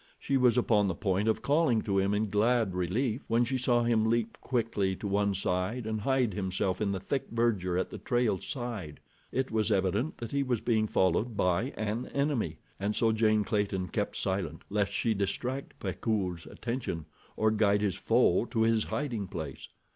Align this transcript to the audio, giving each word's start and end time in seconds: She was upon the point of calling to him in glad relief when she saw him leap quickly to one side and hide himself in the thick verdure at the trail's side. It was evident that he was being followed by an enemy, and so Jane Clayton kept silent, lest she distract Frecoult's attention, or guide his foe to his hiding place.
She 0.19 0.35
was 0.35 0.57
upon 0.57 0.87
the 0.87 0.95
point 0.95 1.27
of 1.27 1.43
calling 1.43 1.83
to 1.83 1.99
him 1.99 2.15
in 2.15 2.31
glad 2.31 2.73
relief 2.73 3.23
when 3.27 3.45
she 3.45 3.59
saw 3.59 3.83
him 3.83 4.07
leap 4.07 4.35
quickly 4.41 4.95
to 4.95 5.07
one 5.07 5.35
side 5.35 5.85
and 5.85 6.01
hide 6.01 6.33
himself 6.33 6.81
in 6.81 6.91
the 6.91 6.99
thick 6.99 7.27
verdure 7.29 7.77
at 7.77 7.91
the 7.91 7.99
trail's 7.99 8.47
side. 8.47 8.99
It 9.31 9.51
was 9.51 9.71
evident 9.71 10.17
that 10.17 10.31
he 10.31 10.41
was 10.41 10.59
being 10.59 10.87
followed 10.87 11.37
by 11.37 11.65
an 11.77 12.07
enemy, 12.15 12.57
and 12.79 12.95
so 12.95 13.11
Jane 13.11 13.43
Clayton 13.43 13.89
kept 13.89 14.15
silent, 14.17 14.63
lest 14.71 14.91
she 14.91 15.13
distract 15.13 15.75
Frecoult's 15.77 16.47
attention, 16.47 17.05
or 17.37 17.51
guide 17.51 17.81
his 17.81 17.93
foe 17.95 18.45
to 18.45 18.61
his 18.63 18.85
hiding 18.85 19.27
place. 19.27 19.67